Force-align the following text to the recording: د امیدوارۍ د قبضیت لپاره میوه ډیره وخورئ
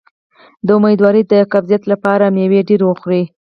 د 0.65 0.67
امیدوارۍ 0.77 1.23
د 1.31 1.33
قبضیت 1.53 1.83
لپاره 1.91 2.25
میوه 2.35 2.59
ډیره 2.69 2.85
وخورئ 2.87 3.23